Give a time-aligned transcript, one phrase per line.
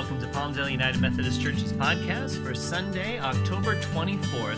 [0.00, 4.56] welcome to Palmdale United Methodist Church's podcast for Sunday, October 24th,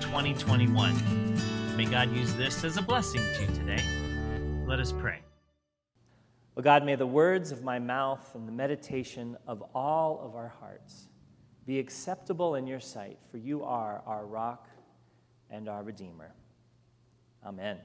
[0.00, 1.76] 2021.
[1.76, 3.80] May God use this as a blessing to you today.
[4.66, 5.20] Let us pray.
[6.56, 10.52] Well, God, may the words of my mouth and the meditation of all of our
[10.58, 11.06] hearts
[11.64, 14.66] be acceptable in your sight, for you are our rock
[15.50, 16.34] and our Redeemer.
[17.46, 17.78] Amen.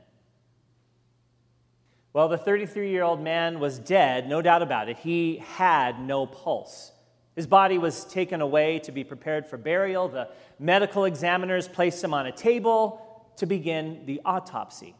[2.19, 4.97] Well, the 33 year old man was dead, no doubt about it.
[4.97, 6.91] He had no pulse.
[7.33, 10.09] His body was taken away to be prepared for burial.
[10.09, 10.27] The
[10.59, 14.95] medical examiners placed him on a table to begin the autopsy.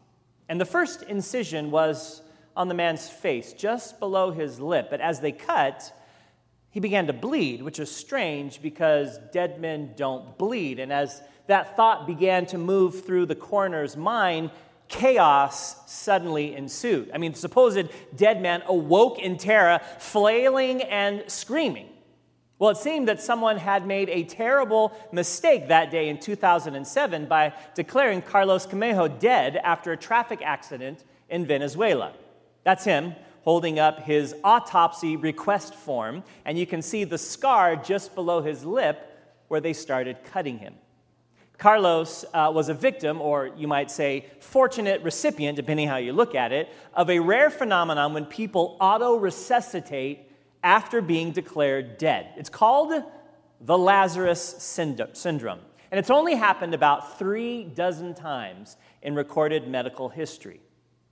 [0.48, 2.22] And the first incision was
[2.56, 4.86] on the man's face, just below his lip.
[4.88, 5.92] But as they cut,
[6.70, 10.78] he began to bleed, which is strange because dead men don't bleed.
[10.78, 14.50] And as that thought began to move through the coroner's mind,
[14.90, 17.10] chaos suddenly ensued.
[17.14, 21.88] I mean, the supposed dead man awoke in terror, flailing and screaming.
[22.58, 27.54] Well, it seemed that someone had made a terrible mistake that day in 2007 by
[27.74, 32.12] declaring Carlos Camejo dead after a traffic accident in Venezuela.
[32.64, 38.14] That's him holding up his autopsy request form, and you can see the scar just
[38.14, 39.06] below his lip
[39.48, 40.74] where they started cutting him.
[41.60, 46.34] Carlos uh, was a victim, or you might say, fortunate recipient, depending how you look
[46.34, 50.32] at it, of a rare phenomenon when people auto resuscitate
[50.64, 52.32] after being declared dead.
[52.38, 53.04] It's called
[53.60, 54.40] the Lazarus
[55.12, 60.60] syndrome, and it's only happened about three dozen times in recorded medical history.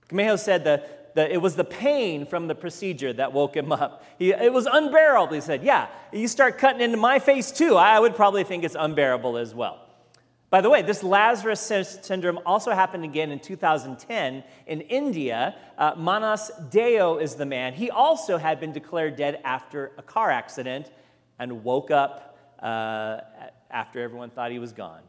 [0.09, 0.83] Camejo said the,
[1.13, 4.03] the, it was the pain from the procedure that woke him up.
[4.17, 5.61] He, it was unbearable, he said.
[5.61, 7.75] Yeah, you start cutting into my face too.
[7.75, 9.85] I would probably think it's unbearable as well.
[10.49, 11.61] By the way, this Lazarus
[12.01, 15.55] syndrome also happened again in 2010 in India.
[15.77, 17.73] Uh, Manas Deo is the man.
[17.73, 20.89] He also had been declared dead after a car accident
[21.37, 23.19] and woke up uh,
[23.69, 25.01] after everyone thought he was gone.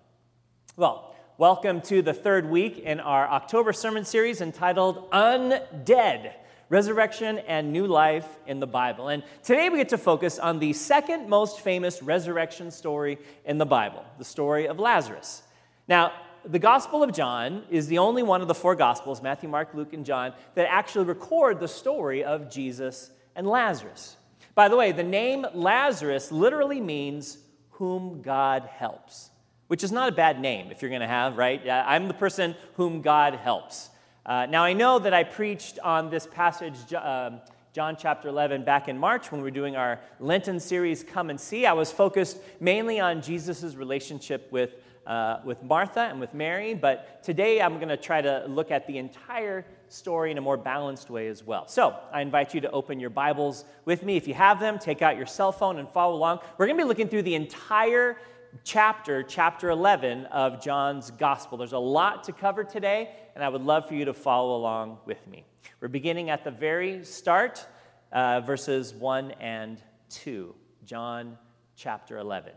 [0.76, 6.34] Well, welcome to the third week in our October sermon series entitled Undead
[6.70, 9.08] resurrection and new life in the Bible.
[9.08, 13.66] And today we get to focus on the second most famous resurrection story in the
[13.66, 15.42] Bible, the story of Lazarus.
[15.88, 16.12] Now,
[16.44, 19.92] the Gospel of John is the only one of the four Gospels, Matthew, Mark, Luke,
[19.92, 24.16] and John, that actually record the story of Jesus and Lazarus.
[24.54, 27.38] By the way, the name Lazarus literally means
[27.72, 29.30] whom God helps,
[29.66, 31.60] which is not a bad name if you're going to have, right?
[31.68, 33.89] I'm the person whom God helps.
[34.24, 37.40] Uh, now, I know that I preached on this passage, um,
[37.72, 41.40] John chapter 11, back in March when we were doing our Lenten series, Come and
[41.40, 41.64] See.
[41.64, 44.74] I was focused mainly on Jesus' relationship with,
[45.06, 48.86] uh, with Martha and with Mary, but today I'm going to try to look at
[48.86, 51.66] the entire story in a more balanced way as well.
[51.66, 54.18] So I invite you to open your Bibles with me.
[54.18, 56.40] If you have them, take out your cell phone and follow along.
[56.58, 58.18] We're going to be looking through the entire
[58.64, 61.58] chapter, chapter 11 of John's Gospel.
[61.58, 64.98] There's a lot to cover today, and I would love for you to follow along
[65.06, 65.44] with me.
[65.80, 67.66] We're beginning at the very start,
[68.12, 71.38] uh, verses 1 and 2, John
[71.76, 72.52] chapter 11.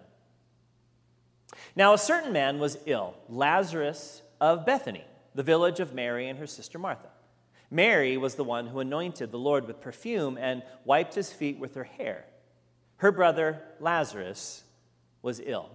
[1.75, 5.05] Now, a certain man was ill, Lazarus of Bethany,
[5.35, 7.09] the village of Mary and her sister Martha.
[7.71, 11.75] Mary was the one who anointed the Lord with perfume and wiped his feet with
[11.75, 12.25] her hair.
[12.97, 14.63] Her brother Lazarus
[15.21, 15.69] was ill.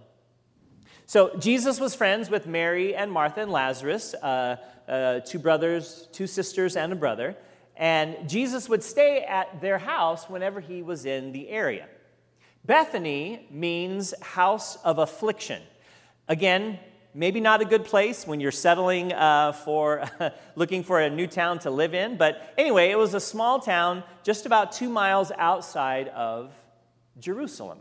[1.09, 6.27] So Jesus was friends with Mary and Martha and Lazarus, uh, uh, two brothers, two
[6.27, 7.35] sisters, and a brother.
[7.75, 11.87] And Jesus would stay at their house whenever he was in the area.
[12.63, 15.63] Bethany means house of affliction.
[16.27, 16.77] Again,
[17.15, 20.07] maybe not a good place when you're settling uh, for
[20.55, 22.17] looking for a new town to live in.
[22.17, 26.53] But anyway, it was a small town just about two miles outside of
[27.17, 27.79] Jerusalem.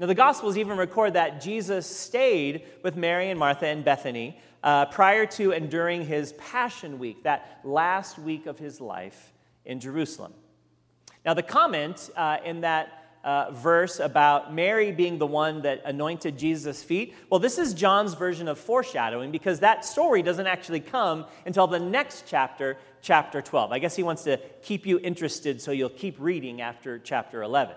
[0.00, 4.86] Now, the Gospels even record that Jesus stayed with Mary and Martha in Bethany uh,
[4.86, 9.32] prior to and during his Passion Week, that last week of his life
[9.64, 10.34] in Jerusalem.
[11.24, 16.36] Now, the comment uh, in that uh, verse about Mary being the one that anointed
[16.38, 21.24] Jesus' feet, well, this is John's version of foreshadowing because that story doesn't actually come
[21.46, 23.70] until the next chapter, chapter 12.
[23.70, 27.76] I guess he wants to keep you interested so you'll keep reading after chapter 11.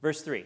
[0.00, 0.44] Verse 3.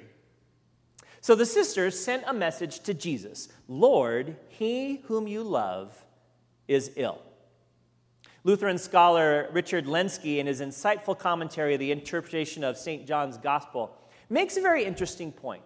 [1.26, 6.04] So the sisters sent a message to Jesus Lord, he whom you love
[6.68, 7.20] is ill.
[8.44, 13.08] Lutheran scholar Richard Lenski, in his insightful commentary the interpretation of St.
[13.08, 13.90] John's Gospel,
[14.30, 15.64] makes a very interesting point.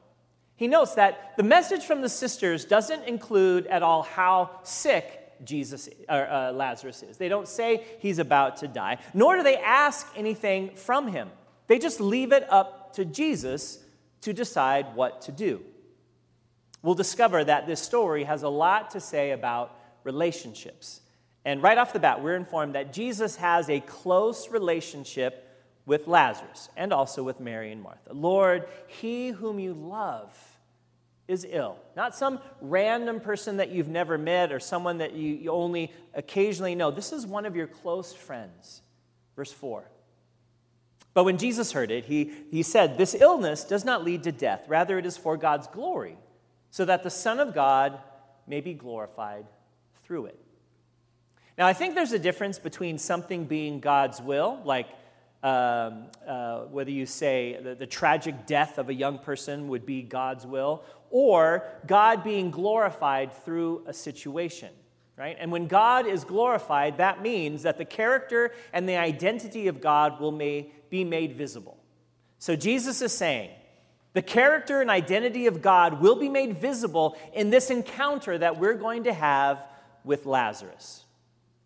[0.57, 5.91] He notes that the message from the sisters doesn't include at all how sick Jesus
[6.09, 7.19] or uh, Lazarus is.
[7.19, 11.29] They don't say he's about to die, nor do they ask anything from him.
[11.67, 13.81] They just leave it up to Jesus
[14.23, 15.63] to decide what to do.
[16.83, 21.01] We'll discover that this story has a lot to say about relationships.
[21.45, 25.47] And right off the bat, we're informed that Jesus has a close relationship
[25.87, 28.13] with Lazarus and also with Mary and Martha.
[28.13, 30.37] Lord, he whom you love
[31.29, 31.77] is ill.
[31.97, 36.91] Not some random person that you've never met or someone that you, only occasionally know.
[36.91, 38.83] This is one of your close friends.
[39.37, 39.85] Verse 4.
[41.13, 44.65] But when Jesus heard it, he, he said, This illness does not lead to death.
[44.69, 46.17] Rather, it is for God's glory,
[46.71, 47.99] so that the Son of God
[48.47, 49.47] may be glorified
[50.05, 50.39] through it.
[51.59, 54.87] Now, I think there's a difference between something being God's will, like
[55.43, 60.03] um, uh, whether you say the, the tragic death of a young person would be
[60.03, 64.71] God's will, or God being glorified through a situation.
[65.21, 65.37] Right?
[65.39, 70.19] And when God is glorified, that means that the character and the identity of God
[70.19, 71.77] will may, be made visible.
[72.39, 73.51] So Jesus is saying,
[74.15, 78.77] the character and identity of God will be made visible in this encounter that we're
[78.77, 79.67] going to have
[80.05, 81.05] with Lazarus.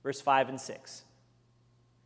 [0.02, 1.04] Verse 5 and 6.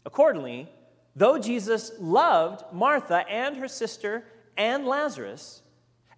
[0.05, 0.69] Accordingly,
[1.17, 4.23] though Jesus loved Martha and her sister
[4.59, 5.63] and Lazarus,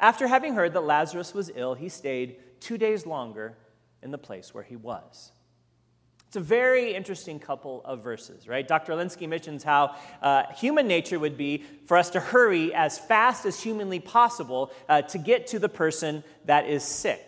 [0.01, 3.55] after having heard that Lazarus was ill, he stayed two days longer
[4.03, 5.33] in the place where he was.
[6.31, 8.67] It's a very interesting couple of verses, right?
[8.67, 8.93] Dr.
[8.93, 13.61] Lenski mentions how uh, human nature would be for us to hurry as fast as
[13.61, 17.21] humanly possible uh, to get to the person that is sick.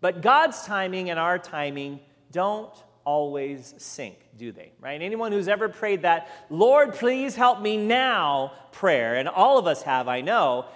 [0.00, 1.98] But God's timing and our timing
[2.30, 2.72] don't
[3.04, 4.72] always sync, do they?
[4.78, 5.02] Right?
[5.02, 9.82] Anyone who's ever prayed that, Lord, please help me now prayer, and all of us
[9.82, 10.66] have, I know,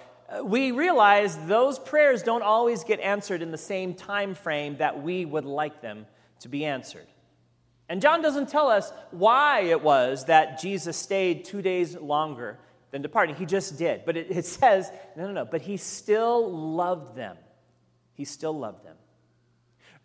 [0.44, 5.24] we realize those prayers don't always get answered in the same time frame that we
[5.24, 6.06] would like them
[6.40, 7.06] to be answered.
[7.88, 12.58] And John doesn't tell us why it was that Jesus stayed two days longer
[12.92, 13.34] than departing.
[13.34, 14.04] He just did.
[14.04, 17.36] But it, it says, no, no, no, but he still loved them.
[18.14, 18.96] He still loved them.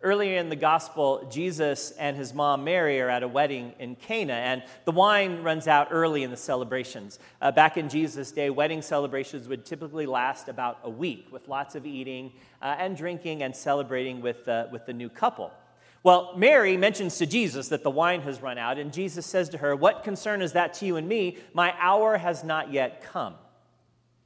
[0.02, 4.34] Earlier in the gospel, Jesus and his mom Mary are at a wedding in Cana,
[4.34, 7.18] and the wine runs out early in the celebrations.
[7.40, 11.74] Uh, back in Jesus' day, wedding celebrations would typically last about a week with lots
[11.74, 15.50] of eating uh, and drinking and celebrating with, uh, with the new couple.
[16.02, 19.58] Well, Mary mentions to Jesus that the wine has run out, and Jesus says to
[19.58, 21.38] her, What concern is that to you and me?
[21.54, 23.34] My hour has not yet come.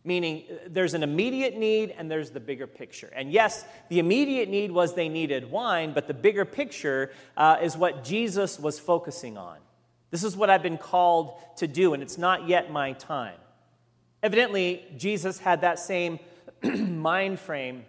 [0.02, 3.10] Meaning, uh, there's an immediate need and there's the bigger picture.
[3.14, 7.76] And yes, the immediate need was they needed wine, but the bigger picture uh, is
[7.76, 9.58] what Jesus was focusing on.
[10.10, 13.36] This is what I've been called to do, and it's not yet my time.
[14.22, 16.18] Evidently, Jesus had that same
[16.62, 17.84] mind frame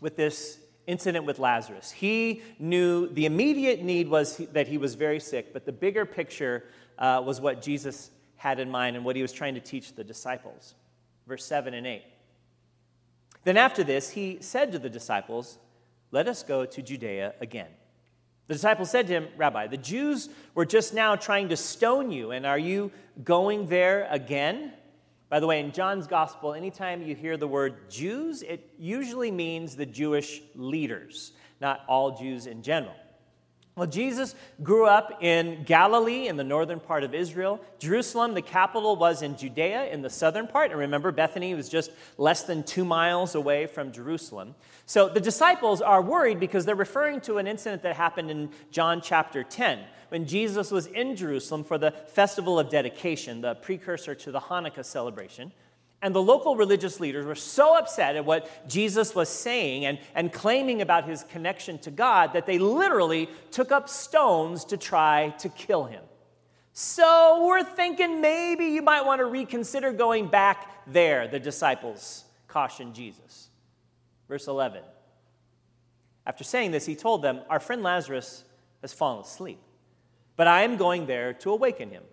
[0.00, 1.90] with this incident with Lazarus.
[1.90, 6.64] He knew the immediate need was that he was very sick, but the bigger picture
[6.98, 10.04] uh, was what Jesus had in mind and what he was trying to teach the
[10.04, 10.74] disciples
[11.28, 12.02] verse 7 and 8.
[13.44, 15.58] Then after this, he said to the disciples,
[16.10, 17.68] Let us go to Judea again.
[18.48, 22.30] The disciples said to him, Rabbi, the Jews were just now trying to stone you,
[22.30, 22.90] and are you
[23.22, 24.72] going there again?
[25.28, 29.76] By the way, in John's gospel, anytime you hear the word Jews, it usually means
[29.76, 32.94] the Jewish leaders, not all Jews in general.
[33.78, 37.60] Well, Jesus grew up in Galilee in the northern part of Israel.
[37.78, 40.70] Jerusalem, the capital, was in Judea in the southern part.
[40.72, 44.56] And remember, Bethany was just less than two miles away from Jerusalem.
[44.86, 49.00] So the disciples are worried because they're referring to an incident that happened in John
[49.00, 54.32] chapter 10 when Jesus was in Jerusalem for the festival of dedication, the precursor to
[54.32, 55.52] the Hanukkah celebration.
[56.00, 60.32] And the local religious leaders were so upset at what Jesus was saying and, and
[60.32, 65.48] claiming about his connection to God that they literally took up stones to try to
[65.48, 66.02] kill him.
[66.72, 72.94] So we're thinking maybe you might want to reconsider going back there, the disciples cautioned
[72.94, 73.48] Jesus.
[74.28, 74.82] Verse 11.
[76.24, 78.44] After saying this, he told them, Our friend Lazarus
[78.82, 79.58] has fallen asleep,
[80.36, 82.04] but I am going there to awaken him.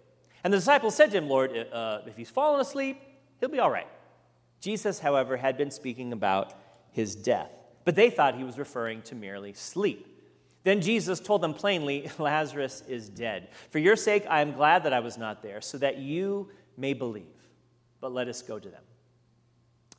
[0.44, 3.00] And the disciples said to him, Lord, uh, if he's fallen asleep,
[3.40, 3.88] He'll be all right.
[4.60, 6.54] Jesus, however, had been speaking about
[6.92, 7.52] his death,
[7.84, 10.08] but they thought he was referring to merely sleep.
[10.64, 13.50] Then Jesus told them plainly, Lazarus is dead.
[13.70, 16.94] For your sake, I am glad that I was not there, so that you may
[16.94, 17.26] believe.
[18.02, 18.82] But let us go to them.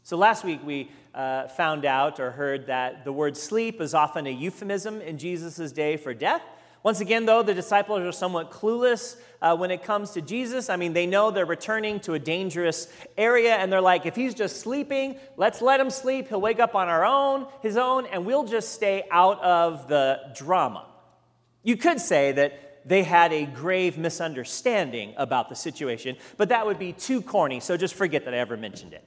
[0.02, 4.26] So last week we uh, found out or heard that the word sleep is often
[4.26, 6.42] a euphemism in Jesus' day for death.
[6.86, 10.70] Once again, though, the disciples are somewhat clueless uh, when it comes to Jesus.
[10.70, 12.86] I mean, they know they're returning to a dangerous
[13.18, 16.28] area, and they're like, if he's just sleeping, let's let him sleep.
[16.28, 20.30] He'll wake up on our own, his own, and we'll just stay out of the
[20.36, 20.86] drama.
[21.64, 26.78] You could say that they had a grave misunderstanding about the situation, but that would
[26.78, 29.02] be too corny, so just forget that I ever mentioned it.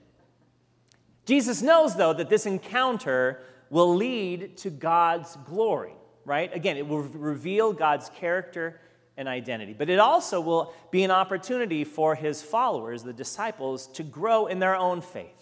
[1.26, 5.94] Jesus knows, though, that this encounter will lead to God's glory,
[6.26, 6.54] right?
[6.54, 8.80] Again, it will reveal God's character
[9.18, 14.04] and identity, but it also will be an opportunity for his followers, the disciples, to
[14.04, 15.40] grow in their own faith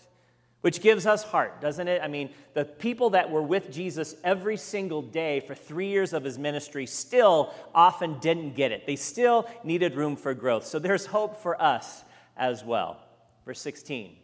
[0.62, 2.02] which gives us heart, doesn't it?
[2.02, 6.24] I mean, the people that were with Jesus every single day for three years of
[6.24, 8.86] his ministry still often didn't get it.
[8.86, 10.66] They still needed room for growth.
[10.66, 12.04] So there's hope for us
[12.36, 13.00] as well.
[13.46, 14.18] Verse 16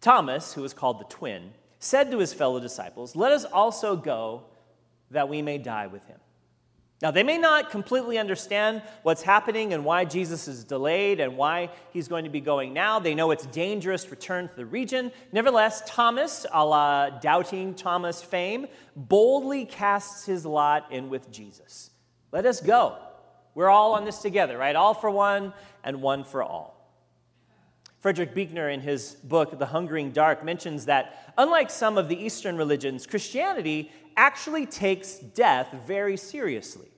[0.00, 4.42] Thomas, who was called the twin, said to his fellow disciples, Let us also go
[5.10, 6.18] that we may die with him.
[7.02, 11.70] Now, they may not completely understand what's happening and why Jesus is delayed and why
[11.90, 12.98] he's going to be going now.
[12.98, 15.12] They know it's dangerous to return to the region.
[15.30, 21.90] Nevertheless, Thomas, a la doubting Thomas fame, boldly casts his lot in with Jesus.
[22.32, 22.96] Let us go.
[23.54, 24.74] We're all on this together, right?
[24.74, 26.73] All for one and one for all.
[28.04, 32.58] Frederick Buechner, in his book, The Hungering Dark, mentions that unlike some of the Eastern
[32.58, 36.90] religions, Christianity actually takes death very seriously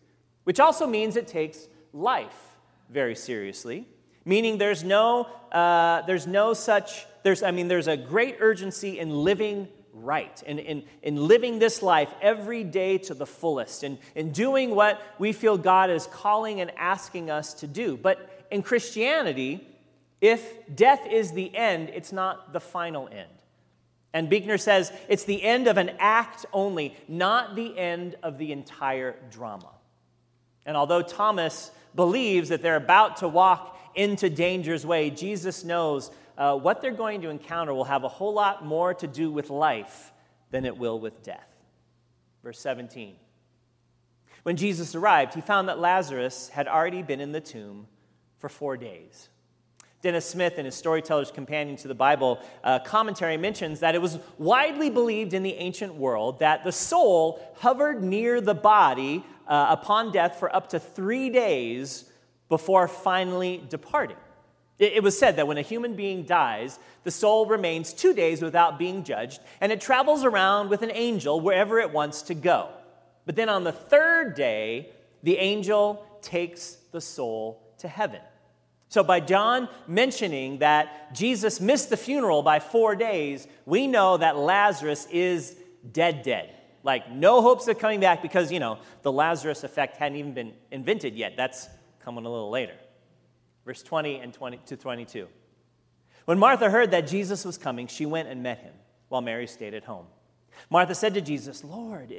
[0.47, 2.55] which also means it takes life
[2.89, 3.85] very seriously,
[4.25, 9.11] meaning there's no, uh, there's no such, there's, I mean, there's a great urgency in
[9.11, 14.31] living right, in, in, in living this life every day to the fullest, and in
[14.31, 17.97] doing what we feel God is calling and asking us to do.
[17.97, 19.67] But in Christianity,
[20.21, 23.29] if death is the end, it's not the final end.
[24.13, 28.53] And Buechner says it's the end of an act only, not the end of the
[28.53, 29.71] entire drama.
[30.65, 36.57] And although Thomas believes that they're about to walk into danger's way, Jesus knows uh,
[36.57, 40.13] what they're going to encounter will have a whole lot more to do with life
[40.51, 41.49] than it will with death.
[42.43, 43.17] Verse 17.
[44.43, 47.87] When Jesus arrived, he found that Lazarus had already been in the tomb
[48.39, 49.29] for four days.
[50.07, 54.21] Dennis Smith, in his Storyteller's Companion to the Bible uh, commentary, mentions that it was
[54.39, 60.13] widely believed in the ancient world that the soul hovered near the body uh, upon
[60.13, 62.05] death for up to three days
[62.49, 64.17] before finally departing.
[64.79, 68.41] It, it was said that when a human being dies, the soul remains two days
[68.41, 72.69] without being judged, and it travels around with an angel wherever it wants to go.
[73.25, 74.91] But then on the third day,
[75.25, 78.21] the angel takes the soul to heaven.
[78.89, 84.37] So, by John mentioning that Jesus missed the funeral by four days, we know that
[84.37, 85.57] Lazarus is
[85.93, 86.53] dead, dead.
[86.85, 90.53] Like, no hopes of coming back because, you know, the Lazarus effect hadn't even been
[90.71, 91.37] invented yet.
[91.37, 91.69] That's
[92.01, 92.75] coming a little later.
[93.65, 95.27] Verse 20 and 20 to 22.
[96.27, 98.75] When Martha heard that Jesus was coming, she went and met him
[99.09, 100.07] while Mary stayed at home.
[100.71, 102.13] Martha said to Jesus, Lord,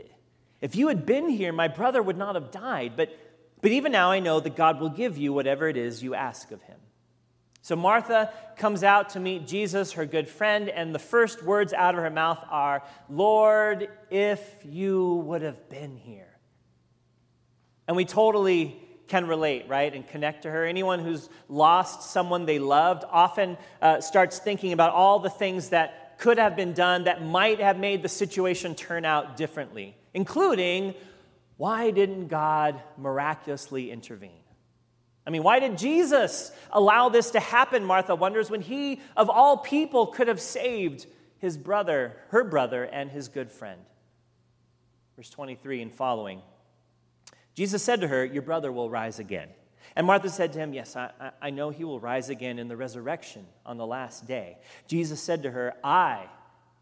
[0.60, 2.94] if you had been here, my brother would not have died.
[2.98, 3.10] But,
[3.62, 6.52] but even now I know that God will give you whatever it is you ask
[6.52, 6.78] of him.
[7.62, 11.96] So Martha comes out to meet Jesus, her good friend, and the first words out
[11.96, 16.30] of her mouth are, Lord, if you would have been here.
[17.88, 20.66] And we totally can relate, right, and connect to her.
[20.66, 26.18] Anyone who's lost someone they loved often uh, starts thinking about all the things that
[26.20, 30.94] could have been done that might have made the situation turn out differently, including
[31.58, 34.44] why didn't God miraculously intervene?
[35.26, 39.58] I mean, why did Jesus allow this to happen, Martha wonders, when he, of all
[39.58, 41.06] people, could have saved
[41.40, 43.82] his brother, her brother, and his good friend?
[45.18, 46.42] Verse 23 and following.
[47.56, 49.50] Jesus said to her, Your brother will rise again.
[49.96, 52.78] And Martha said to him, Yes, I, I know he will rise again in the
[52.78, 54.60] resurrection on the last day.
[54.88, 56.28] Jesus said to her, I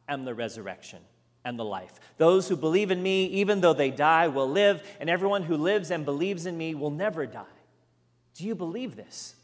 [0.08, 1.00] am the resurrection
[1.46, 2.00] and the life.
[2.18, 5.92] Those who believe in me, even though they die, will live, and everyone who lives
[5.92, 7.44] and believes in me will never die.
[8.34, 9.36] Do you believe this?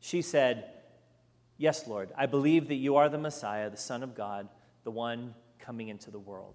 [0.00, 0.70] She said,
[1.56, 4.48] Yes, Lord, I believe that you are the Messiah, the Son of God,
[4.82, 6.54] the one coming into the world.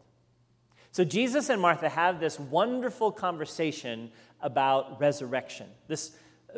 [0.91, 4.11] So Jesus and Martha have this wonderful conversation
[4.41, 6.11] about resurrection, this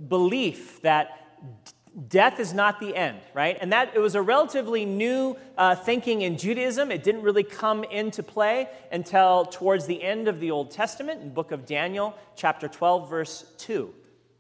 [0.08, 1.40] belief that
[2.08, 3.58] death is not the end, right?
[3.60, 6.90] And that it was a relatively new uh, thinking in Judaism.
[6.92, 11.34] It didn't really come into play until towards the end of the Old Testament, in
[11.34, 13.94] book of Daniel, chapter 12, verse 2.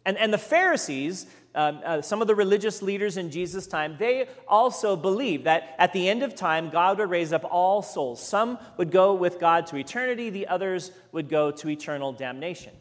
[0.05, 4.29] And, and the Pharisees, um, uh, some of the religious leaders in Jesus' time, they
[4.47, 8.25] also believed that at the end of time, God would raise up all souls.
[8.25, 12.73] Some would go with God to eternity, the others would go to eternal damnation.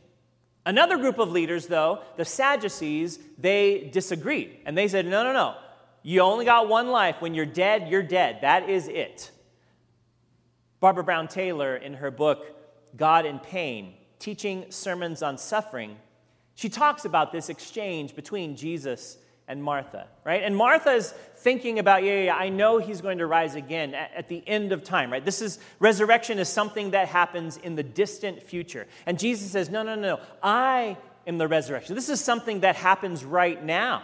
[0.71, 4.59] Another group of leaders, though, the Sadducees, they disagreed.
[4.65, 5.57] And they said, no, no, no.
[6.05, 7.17] You only got one life.
[7.21, 8.43] When you're dead, you're dead.
[8.43, 9.33] That is it.
[10.79, 12.47] Barbara Brown Taylor, in her book,
[12.97, 15.97] God in Pain, teaching sermons on suffering,
[16.55, 19.19] She talks about this exchange between Jesus
[19.51, 20.43] and Martha, right?
[20.45, 24.13] And Martha is thinking about, yeah, yeah, I know he's going to rise again at,
[24.15, 25.25] at, the end of time, right?
[25.25, 28.87] This is resurrection is something that happens in the distant future.
[29.07, 30.21] And Jesus says, no, no, no, no.
[30.41, 31.97] I am the resurrection.
[31.97, 34.03] This is something that happens right now.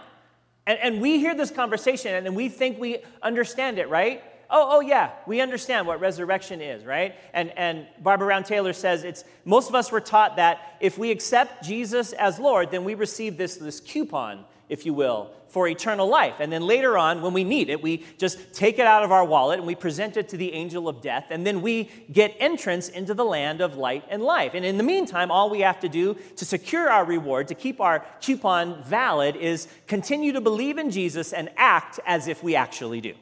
[0.66, 4.22] And, and we hear this conversation and we think we understand it, right?
[4.50, 7.14] oh, oh yeah, we understand what resurrection is, right?
[7.32, 11.10] And, and Barbara Brown Taylor says it's most of us were taught that if we
[11.10, 16.08] accept Jesus as Lord, then we receive this, this coupon, if you will, for eternal
[16.08, 16.34] life.
[16.40, 19.24] And then later on, when we need it, we just take it out of our
[19.24, 22.88] wallet and we present it to the angel of death, and then we get entrance
[22.88, 24.52] into the land of light and life.
[24.54, 27.80] And in the meantime, all we have to do to secure our reward, to keep
[27.80, 33.00] our coupon valid, is continue to believe in Jesus and act as if we actually
[33.00, 33.14] do.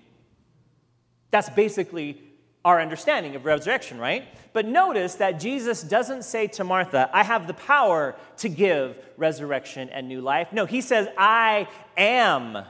[1.30, 2.22] That's basically
[2.64, 4.26] our understanding of resurrection, right?
[4.54, 9.90] But notice that Jesus doesn't say to Martha, I have the power to give resurrection
[9.90, 10.52] and new life.
[10.52, 12.64] No, he says, I am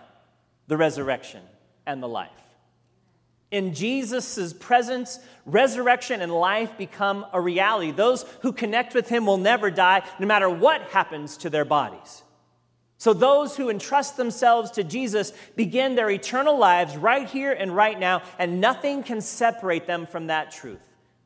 [0.67, 1.43] the resurrection
[1.87, 2.31] and the life.
[3.53, 7.93] In Jesus' presence, resurrection and life become a reality.
[7.93, 12.24] Those who connect with him will never die, no matter what happens to their bodies.
[12.97, 17.99] So, those who entrust themselves to Jesus begin their eternal lives right here and right
[17.99, 20.81] now, and nothing can separate them from that truth.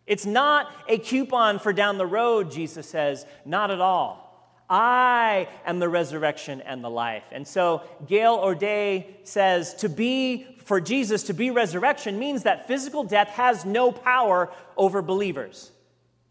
[0.07, 4.29] It's not a coupon for down the road, Jesus says, not at all.
[4.71, 7.25] I am the resurrection and the life.
[7.33, 13.05] And so Gail O'Day says to be, for Jesus to be resurrection means that physical
[13.05, 15.71] death has no power over believers,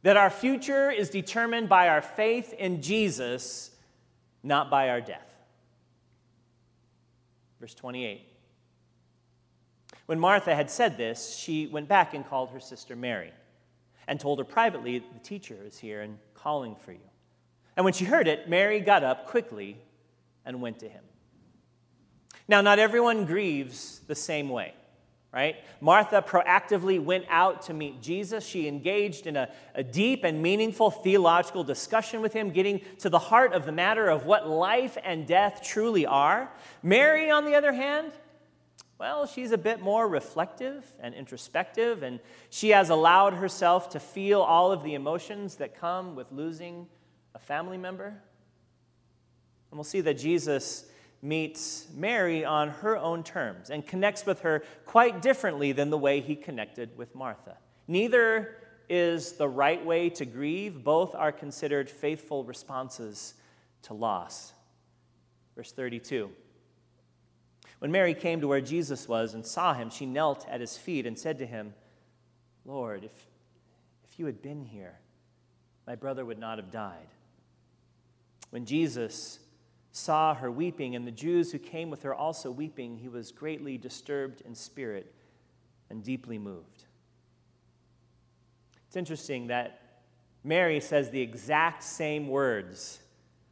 [0.04, 3.72] that our future is determined by our faith in Jesus,
[4.48, 5.38] not by our death.
[7.60, 8.26] Verse 28.
[10.06, 13.34] When Martha had said this, she went back and called her sister Mary
[14.08, 17.00] and told her privately, The teacher is here and calling for you.
[17.76, 19.78] And when she heard it, Mary got up quickly
[20.46, 21.04] and went to him.
[22.48, 24.74] Now, not everyone grieves the same way
[25.38, 25.58] right?
[25.82, 28.44] Martha proactively went out to meet Jesus.
[28.44, 33.20] She engaged in a, a, deep and meaningful theological discussion with him, getting to the
[33.20, 36.52] heart of the matter of what life and death truly are.
[36.82, 38.14] Mary, on the other hand,
[38.98, 42.20] well, she's a bit more reflective and introspective, and
[42.50, 46.88] she has allowed herself to feel all of the emotions that come with losing
[47.36, 48.08] a family member.
[48.08, 50.88] And we'll see that Jesus
[51.28, 56.22] meets Mary on her own terms and connects with her quite differently than the way
[56.22, 57.58] he connected with Martha.
[57.88, 58.56] Neither
[58.90, 63.34] is the right way to grieve, both are considered faithful responses
[63.84, 64.54] to loss.
[65.56, 66.30] Verse 32.
[67.80, 71.06] When Mary came to where Jesus was and saw him, she knelt at his feet
[71.06, 71.74] and said to him,
[72.66, 73.14] Lord, if,
[74.04, 75.00] if you had been here,
[75.86, 77.08] my brother would not have died.
[78.50, 79.40] When Jesus
[79.98, 83.78] saw her weeping, and the Jews who came with her also weeping, he was greatly
[83.78, 85.12] disturbed in spirit
[85.90, 86.84] and deeply moved.
[88.86, 89.82] It's interesting that
[90.44, 93.00] Mary says the exact same words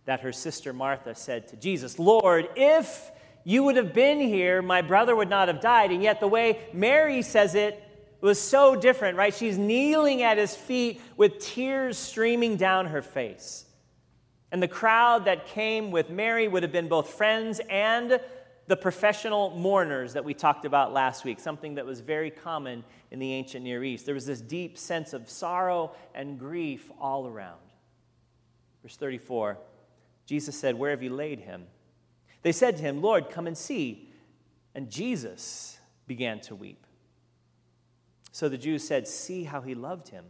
[0.05, 3.11] that her sister Martha said to Jesus Lord, if
[3.43, 5.91] you would have been here, my brother would not have died.
[5.91, 7.81] And yet, the way Mary says it
[8.21, 9.33] was so different, right?
[9.33, 13.64] She's kneeling at his feet with tears streaming down her face.
[14.55, 18.21] And the crowd that came with Mary would have been both friends and
[18.67, 23.19] the professional mourners that we talked about last week, something that was very common in
[23.19, 24.05] the ancient Near East.
[24.05, 27.59] There was this deep sense of sorrow and grief all around.
[28.81, 29.57] Verse 34
[30.25, 31.65] Jesus said, Where have you laid him?
[32.41, 34.09] They said to him, Lord, come and see.
[34.73, 36.87] And Jesus began to weep.
[38.31, 40.23] So the Jews said, See how he loved him.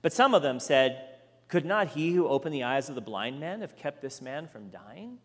[0.00, 1.13] But some of them said,
[1.54, 4.48] could not he who opened the eyes of the blind man have kept this man
[4.48, 5.18] from dying?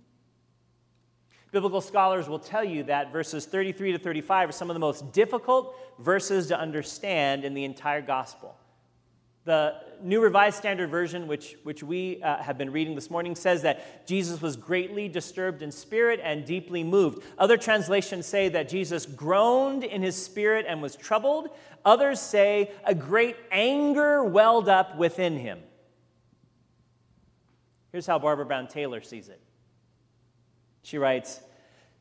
[1.51, 5.11] Biblical scholars will tell you that verses 33 to 35 are some of the most
[5.11, 8.55] difficult verses to understand in the entire gospel.
[9.45, 13.63] The New Revised Standard Version, which, which we uh, have been reading this morning, says
[13.63, 17.23] that Jesus was greatly disturbed in spirit and deeply moved.
[17.39, 21.49] Other translations say that Jesus groaned in his spirit and was troubled.
[21.85, 25.61] Others say a great anger welled up within him.
[27.91, 29.41] Here's how Barbara Brown Taylor sees it.
[30.84, 31.41] She writes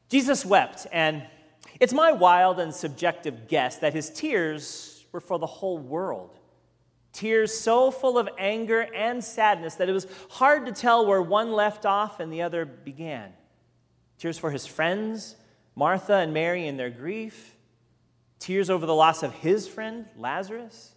[0.09, 1.27] Jesus wept, and
[1.81, 6.38] it's my wild and subjective guess that his tears were for the whole world.
[7.12, 11.53] Tears so full of anger and sadness that it was hard to tell where one
[11.53, 13.33] left off and the other began.
[14.18, 15.37] Tears for his friends,
[15.74, 17.55] Martha and Mary, in their grief.
[18.38, 20.94] Tears over the loss of his friend, Lazarus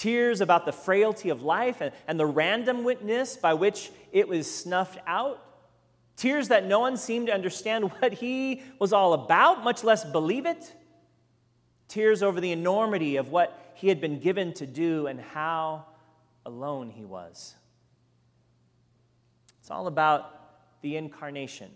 [0.00, 4.98] tears about the frailty of life and, and the randomness by which it was snuffed
[5.06, 5.44] out,
[6.16, 10.46] tears that no one seemed to understand what he was all about, much less believe
[10.46, 10.72] it,
[11.86, 15.84] tears over the enormity of what he had been given to do and how
[16.46, 17.54] alone he was.
[19.60, 21.70] It's all about the incarnation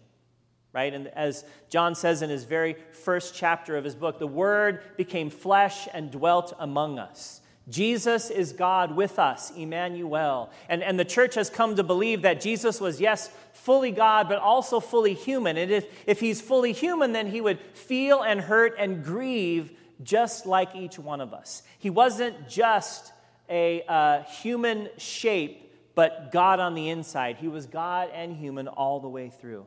[0.72, 0.92] right?
[0.92, 5.30] And as John says in his very first chapter of his book, the Word became
[5.30, 7.40] flesh and dwelt among us.
[7.68, 10.50] Jesus is God with us, Emmanuel.
[10.68, 14.38] And, and the church has come to believe that Jesus was, yes, fully God, but
[14.38, 15.56] also fully human.
[15.56, 19.72] And if, if he's fully human, then he would feel and hurt and grieve
[20.02, 21.62] just like each one of us.
[21.78, 23.12] He wasn't just
[23.48, 27.36] a uh, human shape, but God on the inside.
[27.36, 29.66] He was God and human all the way through.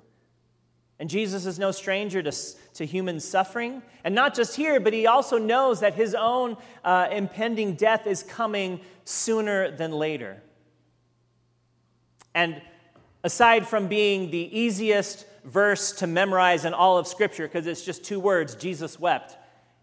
[1.00, 2.32] And Jesus is no stranger to,
[2.74, 3.84] to human suffering.
[4.04, 8.24] And not just here, but he also knows that his own uh, impending death is
[8.24, 10.42] coming sooner than later.
[12.34, 12.62] And
[13.24, 18.04] aside from being the easiest verse to memorize in all of Scripture, because it's just
[18.04, 19.38] two words, Jesus wept,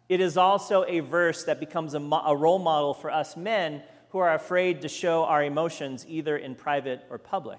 [0.09, 3.83] it is also a verse that becomes a, mo- a role model for us men
[4.11, 7.59] who are afraid to show our emotions either in private or public.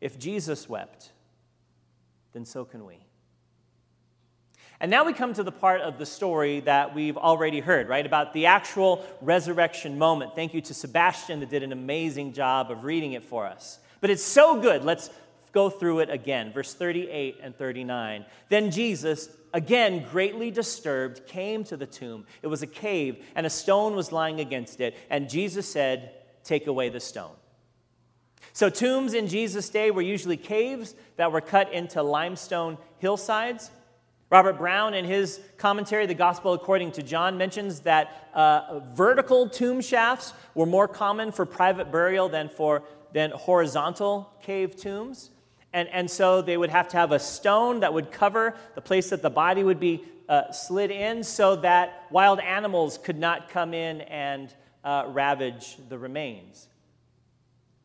[0.00, 1.12] If Jesus wept,
[2.34, 3.06] then so can we.
[4.80, 8.04] And now we come to the part of the story that we've already heard, right?
[8.04, 10.34] About the actual resurrection moment.
[10.34, 13.78] Thank you to Sebastian that did an amazing job of reading it for us.
[14.00, 14.84] But it's so good.
[14.84, 15.08] Let's
[15.52, 16.52] go through it again.
[16.52, 18.26] Verse 38 and 39.
[18.48, 22.26] Then Jesus, again greatly disturbed, came to the tomb.
[22.42, 24.96] It was a cave, and a stone was lying against it.
[25.08, 27.36] And Jesus said, Take away the stone.
[28.52, 33.70] So, tombs in Jesus' day were usually caves that were cut into limestone hillsides.
[34.30, 39.80] Robert Brown, in his commentary, The Gospel According to John, mentions that uh, vertical tomb
[39.80, 42.82] shafts were more common for private burial than for
[43.14, 45.30] than horizontal cave tombs.
[45.72, 49.10] And, and so they would have to have a stone that would cover the place
[49.10, 53.72] that the body would be uh, slid in so that wild animals could not come
[53.72, 54.52] in and
[54.84, 56.68] uh, ravage the remains.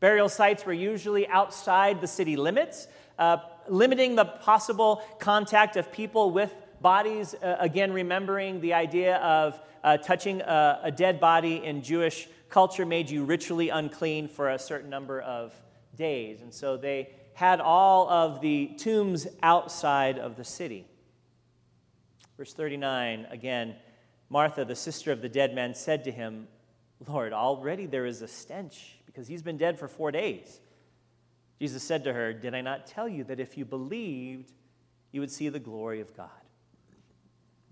[0.00, 3.36] Burial sites were usually outside the city limits, uh,
[3.68, 7.34] limiting the possible contact of people with bodies.
[7.34, 12.86] Uh, again, remembering the idea of uh, touching a, a dead body in Jewish culture
[12.86, 15.52] made you ritually unclean for a certain number of
[15.96, 16.40] days.
[16.40, 20.86] And so they had all of the tombs outside of the city.
[22.36, 23.76] Verse 39 again,
[24.30, 26.48] Martha, the sister of the dead man, said to him,
[27.06, 30.60] Lord, already there is a stench because he's been dead for four days.
[31.58, 34.50] Jesus said to her, Did I not tell you that if you believed,
[35.12, 36.30] you would see the glory of God?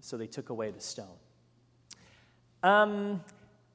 [0.00, 1.06] So they took away the stone.
[2.62, 3.24] Um,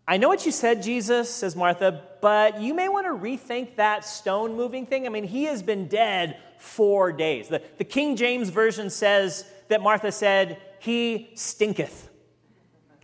[0.07, 4.05] I know what you said, Jesus, says Martha, but you may want to rethink that
[4.05, 5.07] stone moving thing.
[5.07, 7.47] I mean, he has been dead four days.
[7.47, 12.09] The, the King James Version says that Martha said, He stinketh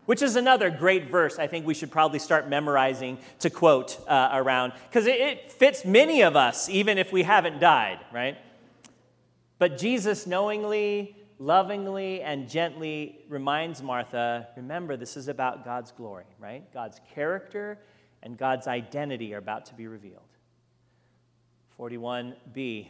[0.10, 4.32] which is another great verse I think we should probably start memorizing to quote uh,
[4.34, 8.36] around, because it, it fits many of us, even if we haven't died, right?
[9.60, 16.64] But Jesus knowingly, lovingly, and gently reminds Martha remember, this is about God's glory, right?
[16.74, 17.78] God's character
[18.24, 20.24] and God's identity are about to be revealed.
[21.80, 22.88] 41b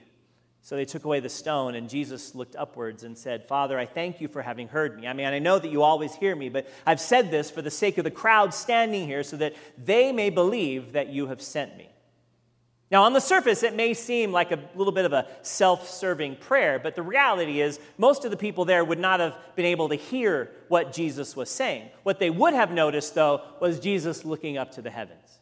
[0.62, 4.22] so they took away the stone, and Jesus looked upwards and said, Father, I thank
[4.22, 5.08] you for having heard me.
[5.08, 7.72] I mean, I know that you always hear me, but I've said this for the
[7.72, 11.78] sake of the crowd standing here so that they may believe that you have sent
[11.78, 11.90] me.
[12.92, 16.38] Now, on the surface, it may seem like a little bit of a self serving
[16.38, 19.90] prayer, but the reality is, most of the people there would not have been able
[19.90, 21.90] to hear what Jesus was saying.
[22.02, 25.39] What they would have noticed, though, was Jesus looking up to the heavens.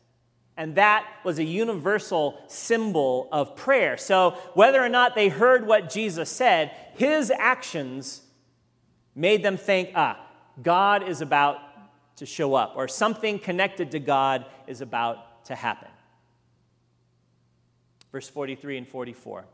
[0.58, 3.96] And that was a universal symbol of prayer.
[3.96, 8.24] So, whether or not they heard what Jesus said, his actions
[9.16, 10.20] made them think, ah,
[10.62, 11.60] God is about
[12.18, 15.90] to show up, or something connected to God is about to happen.
[18.12, 19.46] Verse 43 and 44.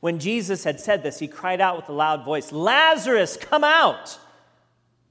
[0.00, 4.18] When Jesus had said this, he cried out with a loud voice, Lazarus, come out!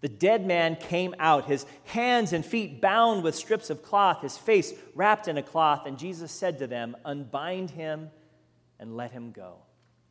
[0.05, 4.37] The dead man came out, his hands and feet bound with strips of cloth, his
[4.37, 8.11] face wrapped in a cloth, and Jesus said to them, Unbind him
[8.79, 9.55] and let him go.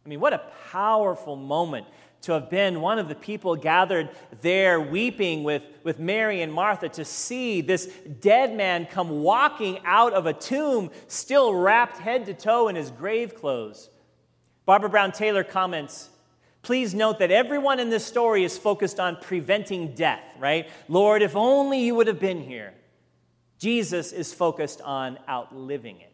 [0.04, 1.86] I mean, what a powerful moment
[2.22, 4.10] to have been one of the people gathered
[4.42, 7.86] there weeping with, with Mary and Martha to see this
[8.20, 12.90] dead man come walking out of a tomb, still wrapped head to toe in his
[12.90, 13.90] grave clothes.
[14.66, 16.10] Barbara Brown Taylor comments
[16.64, 20.68] Please note that everyone in this story is focused on preventing death, right?
[20.88, 22.74] Lord, if only you would have been here.
[23.58, 26.10] Jesus is focused on outliving it.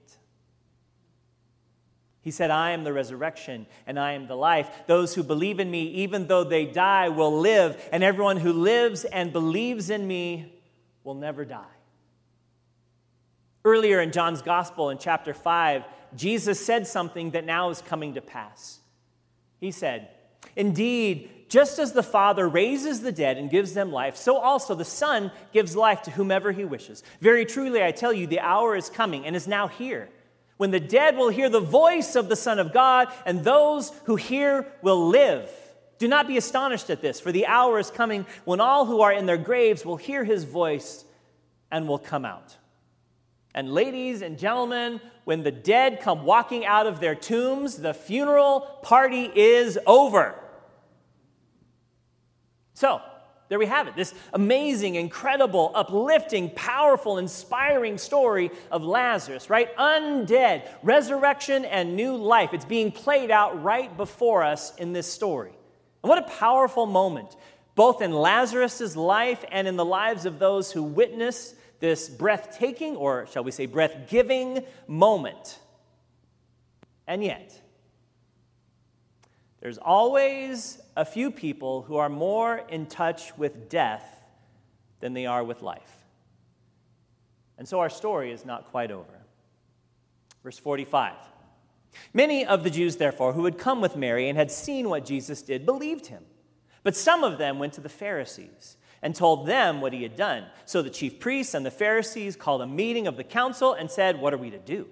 [2.21, 4.69] He said, I am the resurrection and I am the life.
[4.87, 9.05] Those who believe in me, even though they die, will live, and everyone who lives
[9.05, 10.61] and believes in me
[11.03, 11.65] will never die.
[13.65, 15.85] Earlier in John's Gospel, in chapter 5,
[16.15, 18.81] Jesus said something that now is coming to pass.
[19.59, 20.11] He said,
[20.57, 24.85] Indeed, just as the Father raises the dead and gives them life, so also the
[24.85, 27.03] Son gives life to whomever he wishes.
[27.21, 30.09] Very truly, I tell you, the hour is coming and is now here
[30.61, 34.17] when the dead will hear the voice of the Son of God, and those who
[34.17, 35.51] hear will live.
[35.97, 39.11] Do not be astonished at this, for the hour is coming when all who are
[39.11, 41.07] in their graves will hear his voice
[41.73, 42.59] and will come out.
[43.55, 48.61] And, ladies and gentlemen, when the dead come walking out of their tombs, the funeral
[48.83, 50.35] party is over.
[52.75, 53.01] So,
[53.51, 59.77] there we have it this amazing, incredible, uplifting, powerful, inspiring story of Lazarus, right?
[59.77, 62.55] Undead, resurrection, and new life.
[62.55, 65.51] It's being played out right before us in this story.
[66.03, 67.37] And what a powerful moment,
[67.75, 73.27] both in Lazarus' life and in the lives of those who witness this breathtaking, or
[73.33, 75.59] shall we say, breath giving moment.
[77.07, 77.61] And yet,
[79.61, 84.25] there's always a few people who are more in touch with death
[85.01, 86.05] than they are with life.
[87.59, 89.21] And so our story is not quite over.
[90.43, 91.15] Verse 45.
[92.15, 95.43] Many of the Jews, therefore, who had come with Mary and had seen what Jesus
[95.43, 96.25] did, believed him.
[96.83, 100.45] But some of them went to the Pharisees and told them what he had done.
[100.67, 104.21] So the chief priests and the Pharisees called a meeting of the council and said,
[104.21, 104.87] What are we to do?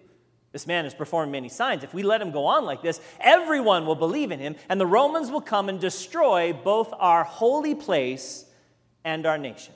[0.52, 1.84] This man has performed many signs.
[1.84, 4.86] If we let him go on like this, everyone will believe in him, and the
[4.86, 8.46] Romans will come and destroy both our holy place
[9.04, 9.74] and our nation.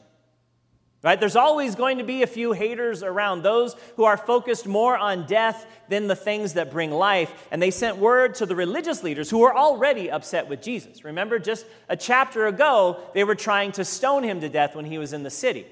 [1.02, 1.18] Right?
[1.18, 5.26] There's always going to be a few haters around, those who are focused more on
[5.26, 7.48] death than the things that bring life.
[7.50, 11.04] And they sent word to the religious leaders who were already upset with Jesus.
[11.04, 14.98] Remember, just a chapter ago, they were trying to stone him to death when he
[14.98, 15.66] was in the city.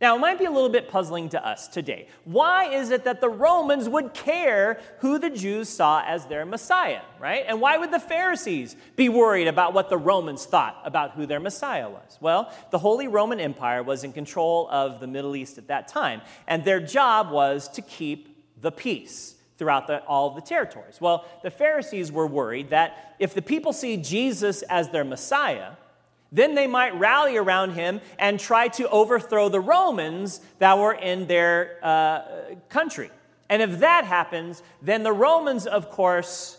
[0.00, 2.08] Now, it might be a little bit puzzling to us today.
[2.24, 7.02] Why is it that the Romans would care who the Jews saw as their Messiah,
[7.18, 7.44] right?
[7.46, 11.38] And why would the Pharisees be worried about what the Romans thought about who their
[11.38, 12.16] Messiah was?
[12.18, 16.22] Well, the Holy Roman Empire was in control of the Middle East at that time,
[16.48, 20.98] and their job was to keep the peace throughout the, all of the territories.
[20.98, 25.72] Well, the Pharisees were worried that if the people see Jesus as their Messiah,
[26.32, 31.26] then they might rally around him and try to overthrow the Romans that were in
[31.26, 32.22] their uh,
[32.68, 33.10] country.
[33.48, 36.56] And if that happens, then the Romans, of course,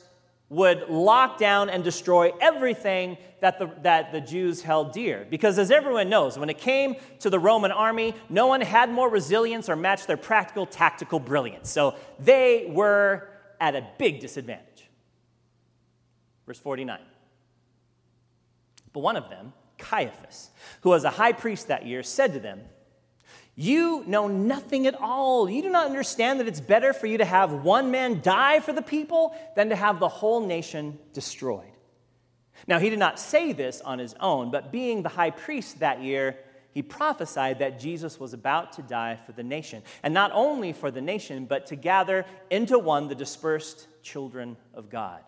[0.50, 5.26] would lock down and destroy everything that the, that the Jews held dear.
[5.30, 9.10] Because as everyone knows, when it came to the Roman army, no one had more
[9.10, 11.70] resilience or matched their practical tactical brilliance.
[11.70, 13.30] So they were
[13.62, 14.90] at a big disadvantage.
[16.46, 17.00] Verse 49.
[18.92, 20.50] But one of them, Caiaphas,
[20.82, 22.62] who was a high priest that year, said to them,
[23.56, 25.50] You know nothing at all.
[25.50, 28.72] You do not understand that it's better for you to have one man die for
[28.72, 31.66] the people than to have the whole nation destroyed.
[32.68, 36.02] Now, he did not say this on his own, but being the high priest that
[36.02, 36.38] year,
[36.74, 39.84] he prophesied that Jesus was about to die for the nation.
[40.04, 44.90] And not only for the nation, but to gather into one the dispersed children of
[44.90, 45.22] God.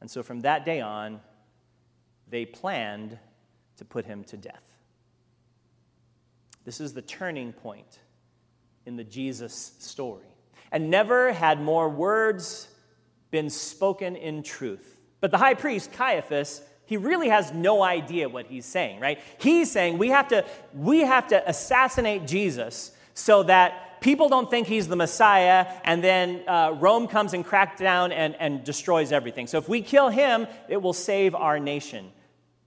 [0.00, 1.20] And so from that day on,
[2.28, 3.18] they planned
[3.80, 4.76] to put him to death.
[6.66, 7.98] This is the turning point
[8.84, 10.26] in the Jesus story.
[10.70, 12.68] And never had more words
[13.30, 14.98] been spoken in truth.
[15.22, 19.18] But the high priest, Caiaphas, he really has no idea what he's saying, right?
[19.38, 24.66] He's saying we have to, we have to assassinate Jesus so that people don't think
[24.66, 29.46] he's the Messiah, and then uh, Rome comes and cracks down and, and destroys everything.
[29.46, 32.12] So if we kill him, it will save our nation.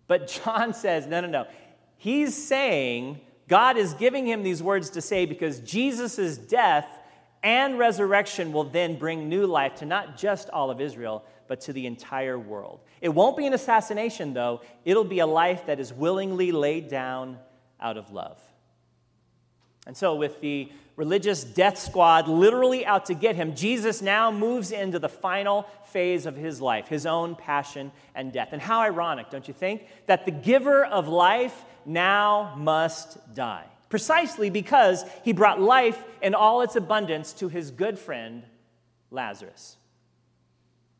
[0.08, 1.48] But John says, no, no, no.
[1.98, 6.88] He's saying, God is giving him these words to say because Jesus' death
[7.44, 11.74] and resurrection will then bring new life to not just all of Israel, but to
[11.74, 12.80] the entire world.
[13.02, 14.62] It won't be an assassination, though.
[14.86, 17.38] It'll be a life that is willingly laid down
[17.80, 18.42] out of love.
[19.86, 24.72] And so, with the religious death squad literally out to get him, Jesus now moves
[24.72, 28.50] into the final phase of his life, his own passion and death.
[28.52, 33.65] And how ironic, don't you think, that the giver of life now must die?
[33.89, 38.43] Precisely because he brought life in all its abundance to his good friend,
[39.12, 39.78] Lazarus.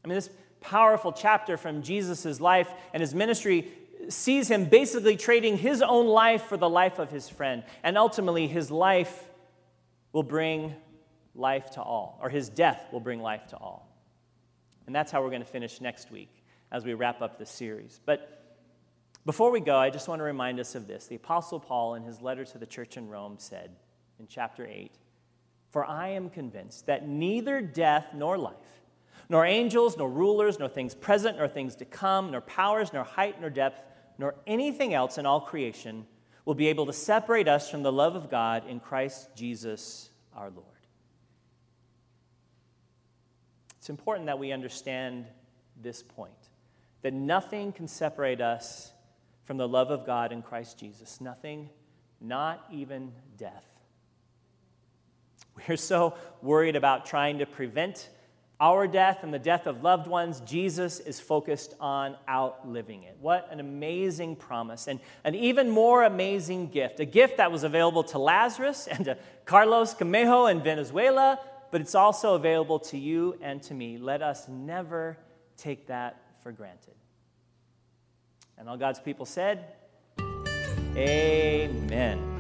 [0.04, 0.30] I mean, this
[0.62, 3.72] powerful chapter from Jesus' life and his ministry
[4.10, 7.64] sees him basically trading his own life for the life of his friend.
[7.84, 9.30] And ultimately, his life
[10.12, 10.76] will bring
[11.36, 13.90] life to all, or his death will bring life to all.
[14.86, 16.30] And that's how we're going to finish next week
[16.72, 18.00] as we wrap up this series.
[18.06, 18.44] But
[19.26, 21.08] before we go, I just want to remind us of this.
[21.08, 23.72] The Apostle Paul, in his letter to the church in Rome, said
[24.20, 24.92] in chapter 8
[25.72, 28.83] For I am convinced that neither death nor life,
[29.30, 33.40] nor angels, nor rulers, nor things present, nor things to come, nor powers, nor height,
[33.40, 33.82] nor depth,
[34.18, 36.06] nor anything else in all creation
[36.46, 40.50] will be able to separate us from the love of God in Christ Jesus our
[40.50, 40.68] Lord.
[43.78, 45.26] It's important that we understand
[45.82, 46.32] this point
[47.02, 48.94] that nothing can separate us
[49.44, 51.20] from the love of God in Christ Jesus.
[51.20, 51.70] Nothing,
[52.22, 53.66] not even death.
[55.68, 58.10] We're so worried about trying to prevent
[58.64, 60.40] our death and the death of loved ones.
[60.46, 63.18] Jesus is focused on outliving it.
[63.20, 67.02] What an amazing promise, and an even more amazing gift.
[67.02, 71.94] A gift that was available to Lazarus and to Carlos Camejo in Venezuela, but it's
[71.94, 73.98] also available to you and to me.
[73.98, 75.18] Let us never
[75.58, 76.96] take that for granted.
[78.58, 79.74] And all God's people said,
[80.96, 82.33] Amen.